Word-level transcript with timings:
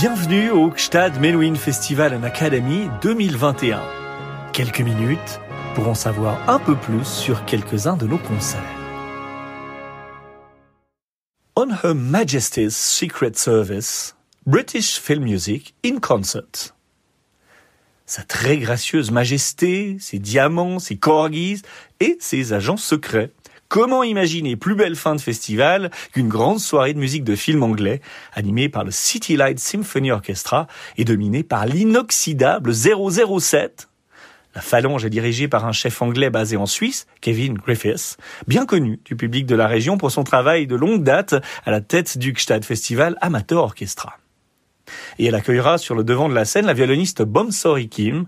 Bienvenue 0.00 0.50
au 0.50 0.70
Gstad 0.70 1.18
Menuhin 1.18 1.56
Festival 1.56 2.14
and 2.14 2.22
Academy 2.22 2.88
2021. 3.02 3.82
Quelques 4.52 4.80
minutes 4.80 5.40
pour 5.74 5.88
en 5.88 5.94
savoir 5.94 6.48
un 6.48 6.60
peu 6.60 6.76
plus 6.76 7.04
sur 7.04 7.44
quelques-uns 7.46 7.96
de 7.96 8.06
nos 8.06 8.18
concerts. 8.18 8.62
On 11.56 11.70
Her 11.70 11.96
Majesty's 11.96 12.76
Secret 12.76 13.32
Service, 13.34 14.14
British 14.46 15.00
Film 15.00 15.24
Music 15.24 15.74
in 15.84 15.98
Concert. 15.98 16.76
Sa 18.06 18.22
très 18.22 18.58
gracieuse 18.58 19.10
majesté, 19.10 19.96
ses 19.98 20.20
diamants, 20.20 20.78
ses 20.78 20.96
corgis 20.96 21.62
et 21.98 22.16
ses 22.20 22.52
agents 22.52 22.76
secrets 22.76 23.32
Comment 23.68 24.02
imaginer 24.02 24.56
plus 24.56 24.74
belle 24.74 24.96
fin 24.96 25.14
de 25.14 25.20
festival 25.20 25.90
qu'une 26.12 26.28
grande 26.28 26.58
soirée 26.58 26.94
de 26.94 26.98
musique 26.98 27.24
de 27.24 27.36
film 27.36 27.62
anglais, 27.62 28.00
animée 28.32 28.70
par 28.70 28.82
le 28.82 28.90
City 28.90 29.36
Light 29.36 29.58
Symphony 29.58 30.10
Orchestra 30.10 30.68
et 30.96 31.04
dominée 31.04 31.42
par 31.42 31.66
l'inoxydable 31.66 32.72
007 32.72 33.88
la 34.54 34.62
phalange 34.62 35.04
est 35.04 35.10
dirigée 35.10 35.46
par 35.46 35.66
un 35.66 35.72
chef 35.72 36.00
anglais 36.02 36.30
basé 36.30 36.56
en 36.56 36.66
Suisse, 36.66 37.06
Kevin 37.20 37.54
Griffiths, 37.54 38.16
bien 38.48 38.66
connu 38.66 38.98
du 39.04 39.14
public 39.14 39.46
de 39.46 39.54
la 39.54 39.68
région 39.68 39.98
pour 39.98 40.10
son 40.10 40.24
travail 40.24 40.66
de 40.66 40.74
longue 40.74 41.04
date 41.04 41.34
à 41.64 41.70
la 41.70 41.80
tête 41.80 42.18
du 42.18 42.34
Gstad 42.34 42.64
Festival 42.64 43.16
Amateur 43.20 43.62
Orchestra. 43.62 44.16
Et 45.18 45.26
elle 45.26 45.34
accueillera 45.34 45.78
sur 45.78 45.94
le 45.94 46.02
devant 46.02 46.28
de 46.28 46.34
la 46.34 46.46
scène 46.46 46.66
la 46.66 46.72
violoniste 46.72 47.22
Bomsori 47.22 47.88
Kim, 47.88 48.24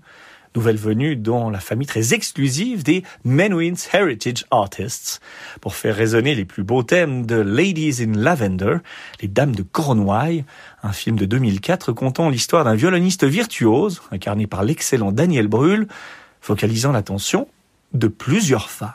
nouvelle 0.54 0.76
venue 0.76 1.16
dans 1.16 1.50
la 1.50 1.60
famille 1.60 1.86
très 1.86 2.14
exclusive 2.14 2.82
des 2.82 3.04
Menwins 3.24 3.88
Heritage 3.92 4.44
Artists, 4.50 5.20
pour 5.60 5.74
faire 5.74 5.94
résonner 5.94 6.34
les 6.34 6.44
plus 6.44 6.64
beaux 6.64 6.82
thèmes 6.82 7.26
de 7.26 7.36
Ladies 7.36 8.02
in 8.02 8.12
Lavender, 8.18 8.78
les 9.20 9.28
Dames 9.28 9.54
de 9.54 9.62
Cornouailles, 9.62 10.44
un 10.82 10.92
film 10.92 11.16
de 11.16 11.24
2004 11.26 11.92
contant 11.92 12.28
l'histoire 12.28 12.64
d'un 12.64 12.74
violoniste 12.74 13.24
virtuose, 13.24 14.02
incarné 14.10 14.46
par 14.46 14.64
l'excellent 14.64 15.12
Daniel 15.12 15.48
Brühl, 15.48 15.86
focalisant 16.40 16.92
l'attention 16.92 17.48
de 17.92 18.08
plusieurs 18.08 18.70
femmes. 18.70 18.92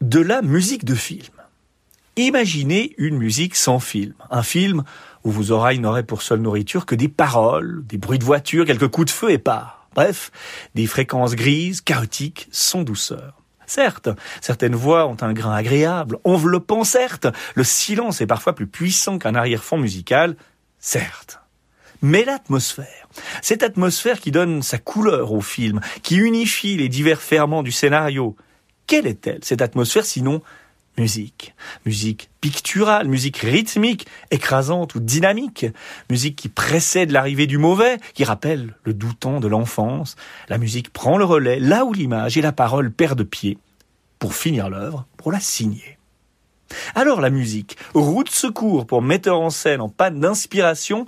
De 0.00 0.20
la 0.20 0.42
musique 0.42 0.84
de 0.84 0.94
film. 0.94 1.41
Imaginez 2.16 2.94
une 2.98 3.16
musique 3.16 3.56
sans 3.56 3.78
film, 3.78 4.12
un 4.30 4.42
film 4.42 4.84
où 5.24 5.30
vos 5.30 5.50
oreilles 5.50 5.78
n'auraient 5.78 6.02
pour 6.02 6.20
seule 6.20 6.40
nourriture 6.40 6.84
que 6.84 6.94
des 6.94 7.08
paroles, 7.08 7.84
des 7.86 7.96
bruits 7.96 8.18
de 8.18 8.24
voiture, 8.24 8.66
quelques 8.66 8.88
coups 8.88 9.06
de 9.06 9.10
feu 9.10 9.30
épars. 9.30 9.88
Bref, 9.94 10.30
des 10.74 10.86
fréquences 10.86 11.34
grises, 11.34 11.80
chaotiques, 11.80 12.48
sans 12.50 12.82
douceur. 12.82 13.40
Certes, 13.66 14.10
certaines 14.42 14.74
voix 14.74 15.06
ont 15.06 15.16
un 15.22 15.32
grain 15.32 15.54
agréable, 15.54 16.18
enveloppant, 16.24 16.84
certes, 16.84 17.28
le 17.54 17.64
silence 17.64 18.20
est 18.20 18.26
parfois 18.26 18.54
plus 18.54 18.66
puissant 18.66 19.18
qu'un 19.18 19.34
arrière-fond 19.34 19.78
musical, 19.78 20.36
certes. 20.78 21.40
Mais 22.02 22.24
l'atmosphère, 22.24 23.08
cette 23.40 23.62
atmosphère 23.62 24.20
qui 24.20 24.32
donne 24.32 24.60
sa 24.60 24.76
couleur 24.76 25.32
au 25.32 25.40
film, 25.40 25.80
qui 26.02 26.16
unifie 26.16 26.76
les 26.76 26.90
divers 26.90 27.22
ferments 27.22 27.62
du 27.62 27.72
scénario, 27.72 28.36
quelle 28.86 29.06
est-elle, 29.06 29.42
cette 29.42 29.62
atmosphère, 29.62 30.04
sinon 30.04 30.42
musique. 30.98 31.54
Musique 31.86 32.30
picturale, 32.40 33.08
musique 33.08 33.38
rythmique, 33.38 34.06
écrasante 34.30 34.94
ou 34.94 35.00
dynamique. 35.00 35.66
Musique 36.10 36.36
qui 36.36 36.48
précède 36.48 37.10
l'arrivée 37.10 37.46
du 37.46 37.58
mauvais, 37.58 37.98
qui 38.14 38.24
rappelle 38.24 38.74
le 38.84 38.94
doux 38.94 39.12
de 39.40 39.48
l'enfance. 39.48 40.16
La 40.48 40.58
musique 40.58 40.92
prend 40.92 41.16
le 41.16 41.24
relais 41.24 41.60
là 41.60 41.84
où 41.84 41.92
l'image 41.92 42.36
et 42.36 42.42
la 42.42 42.52
parole 42.52 42.90
perdent 42.90 43.24
pied 43.24 43.58
pour 44.18 44.34
finir 44.34 44.70
l'œuvre, 44.70 45.06
pour 45.16 45.32
la 45.32 45.40
signer. 45.40 45.98
Alors 46.94 47.20
la 47.20 47.30
musique, 47.30 47.76
roue 47.94 48.24
de 48.24 48.30
secours 48.30 48.86
pour 48.86 49.02
metteur 49.02 49.40
en 49.40 49.50
scène 49.50 49.80
en 49.80 49.88
panne 49.88 50.20
d'inspiration, 50.20 51.06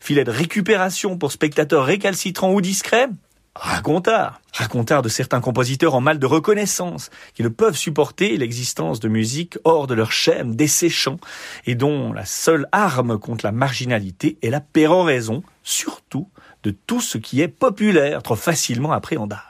filet 0.00 0.24
de 0.24 0.30
récupération 0.30 1.16
pour 1.16 1.32
spectateurs 1.32 1.84
récalcitrants 1.84 2.52
ou 2.52 2.60
discrets, 2.60 3.08
Racontard, 3.58 4.42
racontard 4.52 5.00
de 5.00 5.08
certains 5.08 5.40
compositeurs 5.40 5.94
en 5.94 6.02
mal 6.02 6.18
de 6.18 6.26
reconnaissance, 6.26 7.08
qui 7.32 7.42
ne 7.42 7.48
peuvent 7.48 7.76
supporter 7.76 8.36
l'existence 8.36 9.00
de 9.00 9.08
musique 9.08 9.56
hors 9.64 9.86
de 9.86 9.94
leur 9.94 10.12
chaîne, 10.12 10.54
desséchant, 10.54 11.16
et 11.64 11.74
dont 11.74 12.12
la 12.12 12.26
seule 12.26 12.68
arme 12.70 13.18
contre 13.18 13.46
la 13.46 13.52
marginalité 13.52 14.36
est 14.42 14.50
la 14.50 14.60
péroraison, 14.60 15.42
surtout 15.62 16.28
de 16.64 16.70
tout 16.70 17.00
ce 17.00 17.16
qui 17.16 17.40
est 17.40 17.48
populaire, 17.48 18.22
trop 18.22 18.36
facilement 18.36 18.92
appréhendable. 18.92 19.42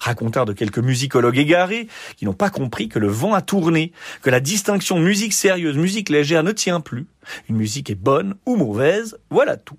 Racontard 0.00 0.46
de 0.46 0.52
quelques 0.52 0.78
musicologues 0.78 1.38
égarés 1.38 1.86
qui 2.16 2.24
n'ont 2.24 2.32
pas 2.32 2.50
compris 2.50 2.88
que 2.88 2.98
le 2.98 3.08
vent 3.08 3.34
a 3.34 3.42
tourné, 3.42 3.92
que 4.22 4.30
la 4.30 4.40
distinction 4.40 4.98
musique 4.98 5.34
sérieuse, 5.34 5.76
musique 5.76 6.08
légère 6.08 6.42
ne 6.42 6.52
tient 6.52 6.80
plus. 6.80 7.06
Une 7.48 7.56
musique 7.56 7.90
est 7.90 7.94
bonne 7.94 8.34
ou 8.44 8.56
mauvaise, 8.56 9.18
voilà 9.30 9.56
tout. 9.56 9.76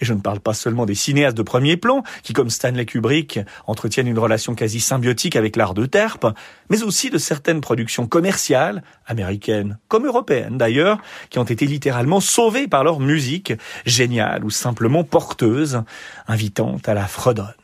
Et 0.00 0.04
je 0.04 0.12
ne 0.12 0.20
parle 0.20 0.40
pas 0.40 0.54
seulement 0.54 0.86
des 0.86 0.94
cinéastes 0.94 1.36
de 1.36 1.42
premier 1.42 1.76
plan, 1.76 2.02
qui 2.22 2.32
comme 2.32 2.50
Stanley 2.50 2.86
Kubrick 2.86 3.40
entretiennent 3.66 4.08
une 4.08 4.18
relation 4.18 4.54
quasi 4.54 4.80
symbiotique 4.80 5.36
avec 5.36 5.56
l'art 5.56 5.74
de 5.74 5.86
terpe, 5.86 6.26
mais 6.70 6.82
aussi 6.82 7.10
de 7.10 7.18
certaines 7.18 7.60
productions 7.60 8.06
commerciales, 8.06 8.82
américaines 9.06 9.78
comme 9.88 10.06
européennes 10.06 10.58
d'ailleurs, 10.58 10.98
qui 11.30 11.38
ont 11.38 11.44
été 11.44 11.66
littéralement 11.66 12.20
sauvées 12.20 12.68
par 12.68 12.84
leur 12.84 13.00
musique, 13.00 13.52
géniale 13.84 14.44
ou 14.44 14.50
simplement 14.50 15.04
porteuse, 15.04 15.82
invitant 16.28 16.76
à 16.86 16.94
la 16.94 17.06
fredonne. 17.06 17.54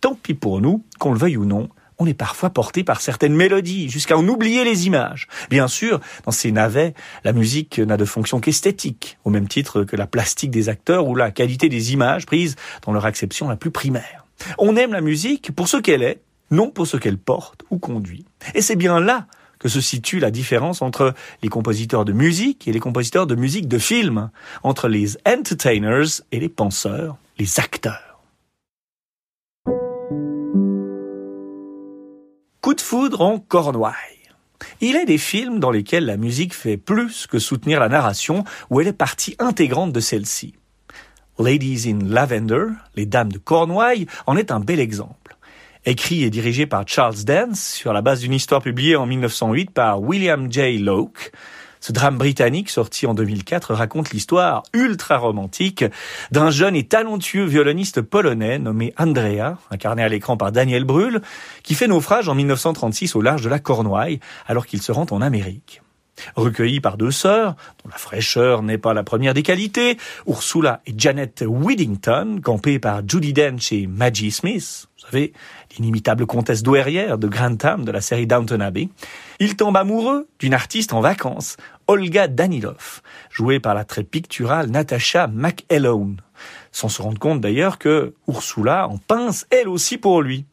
Tant 0.00 0.14
pis 0.14 0.34
pour 0.34 0.60
nous, 0.60 0.84
qu'on 0.98 1.12
le 1.12 1.18
veuille 1.18 1.36
ou 1.36 1.44
non, 1.44 1.68
on 1.98 2.06
est 2.06 2.14
parfois 2.14 2.50
porté 2.50 2.84
par 2.84 3.00
certaines 3.00 3.34
mélodies, 3.34 3.88
jusqu'à 3.88 4.16
en 4.16 4.26
oublier 4.28 4.64
les 4.64 4.86
images. 4.86 5.26
Bien 5.50 5.68
sûr, 5.68 6.00
dans 6.24 6.32
ces 6.32 6.52
navets, 6.52 6.94
la 7.24 7.32
musique 7.32 7.78
n'a 7.78 7.96
de 7.96 8.04
fonction 8.04 8.40
qu'esthétique, 8.40 9.18
au 9.24 9.30
même 9.30 9.48
titre 9.48 9.84
que 9.84 9.96
la 9.96 10.06
plastique 10.06 10.50
des 10.50 10.68
acteurs 10.68 11.08
ou 11.08 11.14
la 11.14 11.30
qualité 11.30 11.68
des 11.68 11.92
images 11.92 12.26
prises 12.26 12.56
dans 12.86 12.92
leur 12.92 13.06
acception 13.06 13.48
la 13.48 13.56
plus 13.56 13.70
primaire. 13.70 14.24
On 14.58 14.76
aime 14.76 14.92
la 14.92 15.00
musique 15.00 15.54
pour 15.54 15.68
ce 15.68 15.76
qu'elle 15.76 16.02
est, 16.02 16.20
non 16.50 16.70
pour 16.70 16.86
ce 16.86 16.96
qu'elle 16.96 17.18
porte 17.18 17.64
ou 17.70 17.78
conduit. 17.78 18.24
Et 18.54 18.62
c'est 18.62 18.76
bien 18.76 19.00
là 19.00 19.26
que 19.58 19.68
se 19.68 19.80
situe 19.80 20.20
la 20.20 20.30
différence 20.30 20.82
entre 20.82 21.14
les 21.42 21.48
compositeurs 21.48 22.04
de 22.04 22.12
musique 22.12 22.68
et 22.68 22.72
les 22.72 22.78
compositeurs 22.78 23.26
de 23.26 23.34
musique 23.34 23.66
de 23.66 23.78
film, 23.78 24.30
entre 24.62 24.86
les 24.86 25.16
entertainers 25.26 26.22
et 26.30 26.38
les 26.38 26.48
penseurs, 26.48 27.16
les 27.38 27.58
acteurs. 27.58 28.07
Foudre 32.80 33.20
en 33.20 33.38
Cornouailles. 33.38 33.94
Il 34.80 34.96
est 34.96 35.06
des 35.06 35.18
films 35.18 35.60
dans 35.60 35.70
lesquels 35.70 36.06
la 36.06 36.16
musique 36.16 36.54
fait 36.54 36.76
plus 36.76 37.26
que 37.26 37.38
soutenir 37.38 37.80
la 37.80 37.88
narration, 37.88 38.44
où 38.70 38.80
elle 38.80 38.88
est 38.88 38.92
partie 38.92 39.36
intégrante 39.38 39.92
de 39.92 40.00
celle-ci. 40.00 40.54
Ladies 41.38 41.88
in 41.88 41.98
Lavender, 42.04 42.66
Les 42.96 43.06
Dames 43.06 43.30
de 43.30 43.38
Cornouailles, 43.38 44.06
en 44.26 44.36
est 44.36 44.50
un 44.50 44.60
bel 44.60 44.80
exemple. 44.80 45.36
Écrit 45.84 46.24
et 46.24 46.30
dirigé 46.30 46.66
par 46.66 46.82
Charles 46.86 47.24
Dance 47.24 47.64
sur 47.64 47.92
la 47.92 48.02
base 48.02 48.20
d'une 48.20 48.34
histoire 48.34 48.60
publiée 48.60 48.96
en 48.96 49.06
1908 49.06 49.70
par 49.70 50.00
William 50.00 50.50
J. 50.50 50.78
Locke, 50.78 51.32
ce 51.80 51.92
drame 51.92 52.18
britannique 52.18 52.70
sorti 52.70 53.06
en 53.06 53.14
2004 53.14 53.74
raconte 53.74 54.10
l'histoire 54.10 54.62
ultra 54.72 55.18
romantique 55.18 55.84
d'un 56.30 56.50
jeune 56.50 56.76
et 56.76 56.84
talentueux 56.84 57.44
violoniste 57.44 58.02
polonais 58.02 58.58
nommé 58.58 58.92
Andrea, 58.98 59.58
incarné 59.70 60.02
à 60.02 60.08
l'écran 60.08 60.36
par 60.36 60.52
Daniel 60.52 60.84
Brühl, 60.84 61.20
qui 61.62 61.74
fait 61.74 61.86
naufrage 61.88 62.28
en 62.28 62.34
1936 62.34 63.16
au 63.16 63.20
large 63.20 63.42
de 63.42 63.48
la 63.48 63.58
Cornouaille 63.58 64.20
alors 64.46 64.66
qu'il 64.66 64.82
se 64.82 64.92
rend 64.92 65.06
en 65.10 65.20
Amérique. 65.20 65.82
Recueilli 66.36 66.80
par 66.80 66.96
deux 66.96 67.10
sœurs, 67.10 67.54
dont 67.84 67.90
la 67.90 67.96
fraîcheur 67.98 68.62
n'est 68.62 68.78
pas 68.78 68.94
la 68.94 69.04
première 69.04 69.34
des 69.34 69.42
qualités, 69.42 69.98
Ursula 70.26 70.80
et 70.86 70.94
Janet 70.96 71.44
Whittington, 71.46 72.40
campées 72.42 72.78
par 72.78 73.02
Judy 73.06 73.32
Dench 73.32 73.72
et 73.72 73.86
Maggie 73.86 74.30
Smith, 74.30 74.88
vous 74.98 75.06
savez, 75.06 75.32
l'inimitable 75.78 76.26
comtesse 76.26 76.62
douairière 76.62 77.18
de 77.18 77.28
Grantham 77.28 77.84
de 77.84 77.92
la 77.92 78.00
série 78.00 78.26
Downton 78.26 78.60
Abbey, 78.60 78.88
il 79.38 79.56
tombe 79.56 79.76
amoureux 79.76 80.28
d'une 80.38 80.54
artiste 80.54 80.92
en 80.92 81.00
vacances, 81.00 81.56
Olga 81.90 82.28
Danilov, 82.28 83.00
jouée 83.30 83.60
par 83.60 83.74
la 83.74 83.82
très 83.82 84.04
picturale 84.04 84.68
Natasha 84.68 85.26
McElhone, 85.26 86.20
sans 86.70 86.90
se 86.90 87.00
rendre 87.00 87.18
compte 87.18 87.40
d'ailleurs 87.40 87.78
que 87.78 88.14
Ursula 88.28 88.86
en 88.88 88.98
pince 88.98 89.46
elle 89.48 89.68
aussi 89.68 89.96
pour 89.96 90.20
lui. 90.20 90.44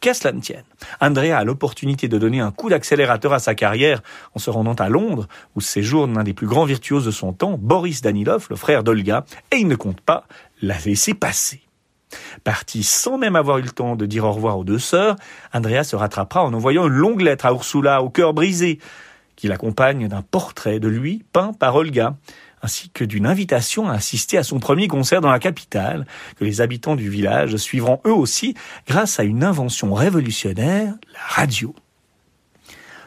Qu'à 0.00 0.12
cela 0.12 0.34
ne 0.34 0.40
tienne, 0.40 0.64
Andrea 1.00 1.32
a 1.32 1.44
l'opportunité 1.44 2.08
de 2.08 2.18
donner 2.18 2.40
un 2.40 2.50
coup 2.50 2.68
d'accélérateur 2.68 3.32
à 3.32 3.38
sa 3.38 3.54
carrière 3.54 4.02
en 4.34 4.38
se 4.38 4.50
rendant 4.50 4.74
à 4.74 4.90
Londres, 4.90 5.26
où 5.54 5.62
séjourne 5.62 6.14
l'un 6.14 6.24
des 6.24 6.34
plus 6.34 6.46
grands 6.46 6.66
virtuoses 6.66 7.06
de 7.06 7.10
son 7.10 7.32
temps, 7.32 7.56
Boris 7.58 8.02
Danilov, 8.02 8.46
le 8.50 8.56
frère 8.56 8.84
d'Olga, 8.84 9.24
et 9.52 9.56
il 9.56 9.68
ne 9.68 9.76
compte 9.76 10.02
pas 10.02 10.26
la 10.60 10.76
laisser 10.84 11.14
passer. 11.14 11.62
Parti 12.44 12.82
sans 12.82 13.16
même 13.16 13.34
avoir 13.34 13.58
eu 13.58 13.62
le 13.62 13.70
temps 13.70 13.96
de 13.96 14.04
dire 14.04 14.24
au 14.24 14.32
revoir 14.32 14.58
aux 14.58 14.64
deux 14.64 14.78
sœurs, 14.78 15.16
Andrea 15.54 15.82
se 15.84 15.96
rattrapera 15.96 16.44
en 16.44 16.52
envoyant 16.52 16.86
une 16.86 16.92
longue 16.92 17.22
lettre 17.22 17.46
à 17.46 17.52
Ursula 17.52 18.02
au 18.02 18.10
cœur 18.10 18.34
brisé, 18.34 18.78
qui 19.36 19.48
l'accompagne 19.48 20.08
d'un 20.08 20.22
portrait 20.22 20.80
de 20.80 20.88
lui 20.88 21.24
peint 21.32 21.52
par 21.52 21.76
Olga, 21.76 22.16
ainsi 22.62 22.90
que 22.90 23.04
d'une 23.04 23.26
invitation 23.26 23.88
à 23.88 23.94
assister 23.94 24.38
à 24.38 24.42
son 24.42 24.58
premier 24.58 24.88
concert 24.88 25.20
dans 25.20 25.30
la 25.30 25.38
capitale, 25.38 26.06
que 26.36 26.44
les 26.44 26.60
habitants 26.60 26.96
du 26.96 27.08
village 27.08 27.56
suivront 27.56 28.00
eux 28.06 28.12
aussi 28.12 28.54
grâce 28.88 29.20
à 29.20 29.24
une 29.24 29.44
invention 29.44 29.94
révolutionnaire, 29.94 30.94
la 31.12 31.20
radio. 31.20 31.74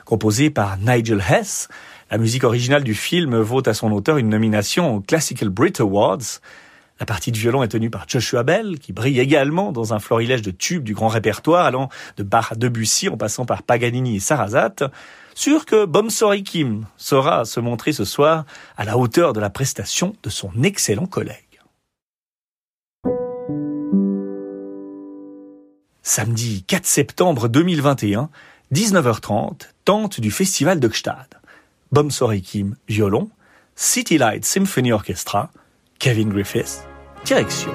Composée 0.05 0.49
par 0.49 0.77
Nigel 0.77 1.21
Hess, 1.29 1.67
La 2.11 2.17
musique 2.17 2.43
originale 2.43 2.83
du 2.83 2.95
film 2.95 3.37
vaut 3.37 3.67
à 3.69 3.75
son 3.75 3.91
auteur 3.91 4.17
une 4.17 4.29
nomination 4.29 4.95
aux 4.95 4.99
Classical 4.99 5.49
Brit 5.49 5.73
Awards. 5.77 6.41
La 6.99 7.05
partie 7.05 7.31
de 7.31 7.37
violon 7.37 7.61
est 7.61 7.67
tenue 7.67 7.91
par 7.91 8.05
Joshua 8.07 8.41
Bell, 8.41 8.79
qui 8.79 8.93
brille 8.93 9.19
également 9.19 9.71
dans 9.71 9.93
un 9.93 9.99
florilège 9.99 10.41
de 10.41 10.49
tubes 10.49 10.83
du 10.83 10.95
grand 10.95 11.07
répertoire, 11.07 11.67
allant 11.67 11.89
de 12.17 12.23
Bach 12.23 12.47
à 12.51 12.55
Debussy 12.55 13.09
en 13.09 13.17
passant 13.17 13.45
par 13.45 13.61
Paganini 13.61 14.15
et 14.15 14.19
Sarasate. 14.19 14.83
Sûr 15.39 15.65
que 15.65 15.85
Bom 15.85 16.09
Sori 16.09 16.43
Kim 16.43 16.85
saura 16.97 17.45
se 17.45 17.61
montrer 17.61 17.93
ce 17.93 18.03
soir 18.03 18.43
à 18.75 18.83
la 18.83 18.97
hauteur 18.97 19.31
de 19.31 19.39
la 19.39 19.49
prestation 19.49 20.13
de 20.21 20.29
son 20.29 20.51
excellent 20.63 21.05
collègue. 21.05 21.61
Samedi 26.01 26.63
4 26.63 26.85
septembre 26.85 27.47
2021, 27.47 28.29
19h30, 28.73 29.69
tente 29.85 30.19
du 30.19 30.29
Festival 30.29 30.77
de 30.77 30.89
Gstad. 30.89 31.29
Bom 31.93 32.09
Kim, 32.43 32.75
violon, 32.89 33.29
City 33.77 34.17
Light 34.17 34.43
Symphony 34.43 34.91
Orchestra, 34.91 35.51
Kevin 35.99 36.27
Griffiths, 36.27 36.81
direction. 37.23 37.71